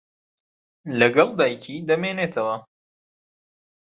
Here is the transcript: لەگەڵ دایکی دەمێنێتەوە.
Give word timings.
لەگەڵ 0.99 1.29
دایکی 1.39 1.75
دەمێنێتەوە. 1.89 2.55